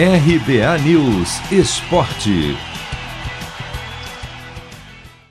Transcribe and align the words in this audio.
RBA 0.00 0.78
News 0.84 1.40
Esporte. 1.50 2.56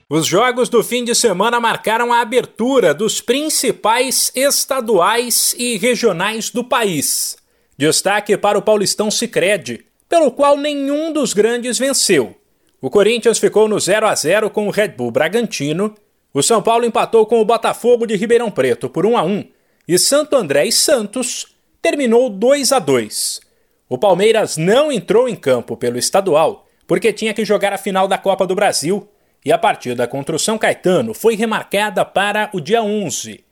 Os 0.10 0.28
jogos 0.28 0.68
do 0.68 0.84
fim 0.84 1.06
de 1.06 1.16
semana 1.16 1.58
marcaram 1.58 2.12
a 2.12 2.20
abertura 2.20 2.94
dos 2.94 3.22
principais 3.22 4.30
estaduais 4.36 5.56
e 5.58 5.78
regionais 5.78 6.50
do 6.50 6.66
país. 6.66 7.38
Destaque 7.78 8.36
para 8.36 8.58
o 8.58 8.62
Paulistão 8.62 9.10
Sicredi, 9.10 9.86
pelo 10.10 10.32
qual 10.32 10.58
nenhum 10.58 11.14
dos 11.14 11.32
grandes 11.32 11.80
venceu. 11.80 12.36
O 12.82 12.90
Corinthians 12.90 13.40
ficou 13.40 13.70
no 13.70 13.80
0 13.80 14.06
a 14.06 14.14
0 14.14 14.50
com 14.50 14.68
o 14.68 14.72
Red 14.72 14.90
Bull 14.90 15.12
Bragantino, 15.12 15.96
o 16.34 16.44
São 16.44 16.62
Paulo 16.62 16.84
empatou 16.84 17.26
com 17.26 17.40
o 17.40 17.46
Botafogo 17.46 18.06
de 18.06 18.18
Ribeirão 18.18 18.52
Preto 18.52 18.90
por 18.90 19.06
1 19.06 19.18
a 19.18 19.24
1 19.24 19.46
e 19.88 19.98
Santo 19.98 20.36
André 20.36 20.66
e 20.66 20.74
Santos 20.74 21.56
terminou 21.82 22.30
2 22.30 22.74
a 22.74 22.80
2. 22.80 23.47
O 23.90 23.98
Palmeiras 23.98 24.58
não 24.58 24.92
entrou 24.92 25.30
em 25.30 25.36
campo 25.36 25.78
pelo 25.78 25.98
estadual 25.98 26.66
porque 26.86 27.14
tinha 27.14 27.34
que 27.34 27.46
jogar 27.46 27.74
a 27.74 27.78
final 27.78 28.08
da 28.08 28.18
Copa 28.18 28.46
do 28.46 28.56
Brasil 28.56 29.08
e 29.46 29.52
a 29.52 29.58
partida 29.58 30.08
contra 30.08 30.36
o 30.36 30.40
São 30.40 30.58
Caetano 30.58 31.14
foi 31.14 31.36
remarcada 31.36 32.04
para 32.04 32.50
o 32.54 32.60
dia 32.60 32.84
11. 32.84 33.44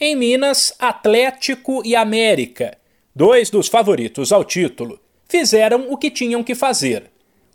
Em 0.00 0.16
Minas, 0.16 0.74
Atlético 0.78 1.82
e 1.84 1.94
América, 1.94 2.76
dois 3.14 3.48
dos 3.48 3.68
favoritos 3.68 4.32
ao 4.32 4.44
título, 4.44 4.98
fizeram 5.28 5.86
o 5.90 5.96
que 5.96 6.10
tinham 6.10 6.42
que 6.42 6.54
fazer. 6.54 7.10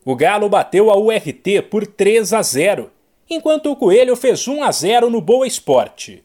O 0.05 0.15
Galo 0.15 0.47
bateu 0.47 0.89
a 0.89 0.97
URT 0.97 1.61
por 1.69 1.85
3 1.85 2.33
a 2.33 2.41
0, 2.41 2.89
enquanto 3.29 3.71
o 3.71 3.75
Coelho 3.75 4.15
fez 4.15 4.47
1 4.47 4.63
a 4.63 4.71
0 4.71 5.09
no 5.09 5.21
Boa 5.21 5.45
Esporte. 5.45 6.23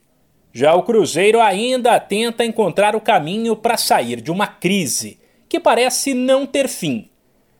Já 0.52 0.74
o 0.74 0.84
Cruzeiro 0.84 1.40
ainda 1.40 1.98
tenta 2.00 2.44
encontrar 2.44 2.96
o 2.96 3.00
caminho 3.00 3.54
para 3.54 3.76
sair 3.76 4.20
de 4.20 4.30
uma 4.30 4.46
crise 4.46 5.18
que 5.48 5.60
parece 5.60 6.14
não 6.14 6.46
ter 6.46 6.68
fim. 6.68 7.08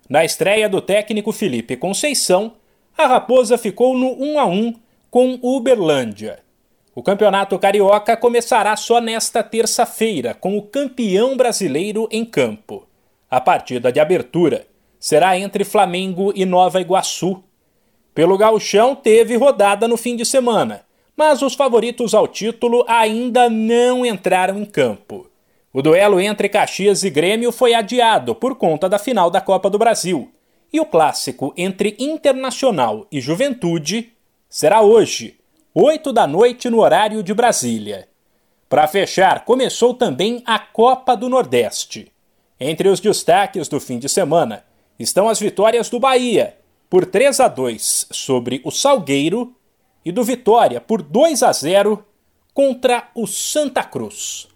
Na 0.09 0.25
estreia 0.25 0.69
do 0.69 0.81
técnico 0.81 1.33
Felipe 1.33 1.77
Conceição, 1.77 2.55
a 2.97 3.07
Raposa 3.07 3.59
ficou 3.59 3.97
no 3.97 4.13
1 4.23 4.38
a 4.38 4.47
1 4.47 4.74
com 5.10 5.38
Uberlândia. 5.43 6.41
O 6.95 7.02
Campeonato 7.02 7.59
Carioca 7.59 8.16
começará 8.16 8.75
só 8.77 9.01
nesta 9.01 9.43
terça-feira, 9.43 10.33
com 10.33 10.57
o 10.57 10.63
campeão 10.63 11.37
brasileiro 11.37 12.09
em 12.10 12.25
campo. 12.25 12.87
A 13.30 13.41
partida 13.41 13.93
de 13.93 14.01
abertura 14.01 14.66
será 14.99 15.38
entre 15.38 15.63
Flamengo 15.65 16.32
e 16.35 16.47
Nova 16.47 16.80
Iguaçu. 16.80 17.43
Pelo 18.15 18.38
Gauchão 18.38 18.95
teve 18.95 19.37
rodada 19.37 19.87
no 19.87 19.99
fim 19.99 20.16
de 20.16 20.25
semana, 20.25 20.87
mas 21.15 21.43
os 21.43 21.55
favoritos 21.55 22.15
ao 22.15 22.27
título 22.27 22.82
ainda 22.88 23.51
não 23.51 24.07
entraram 24.07 24.59
em 24.59 24.65
campo. 24.65 25.30
O 25.77 25.82
duelo 25.82 26.19
entre 26.19 26.49
Caxias 26.49 27.02
e 27.02 27.10
Grêmio 27.10 27.52
foi 27.52 27.74
adiado 27.74 28.35
por 28.35 28.55
conta 28.55 28.88
da 28.88 28.99
final 28.99 29.30
da 29.30 29.43
Copa 29.43 29.69
do 29.69 29.77
Brasil. 29.77 30.32
E 30.73 30.80
o 30.80 30.87
clássico 30.87 31.52
entre 31.55 31.95
Internacional 31.99 33.07
e 33.13 33.21
Juventude 33.21 34.10
será 34.49 34.80
hoje, 34.80 35.38
8 35.74 36.15
da 36.15 36.27
noite 36.27 36.71
no 36.71 36.80
horário 36.80 37.23
de 37.23 37.35
Brasília. 37.35 38.09
Para 38.71 38.88
fechar, 38.88 39.45
começou 39.45 39.93
também 39.93 40.43
a 40.47 40.59
Copa 40.59 41.15
do 41.15 41.29
Nordeste. 41.29 42.10
Entre 42.59 42.88
os 42.88 42.99
destaques 42.99 43.69
do 43.69 43.79
fim 43.79 43.99
de 43.99 44.09
semana 44.09 44.65
estão 44.99 45.29
as 45.29 45.38
vitórias 45.38 45.91
do 45.91 46.01
Bahia, 46.01 46.57
por 46.88 47.04
3 47.04 47.38
a 47.38 47.49
2 47.49 48.07
sobre 48.10 48.63
o 48.65 48.71
Salgueiro, 48.71 49.54
e 50.02 50.10
do 50.10 50.24
Vitória 50.24 50.80
por 50.80 51.02
2 51.02 51.43
a 51.43 51.52
0 51.52 52.02
contra 52.54 53.10
o 53.15 53.27
Santa 53.27 53.85
Cruz. 53.85 54.55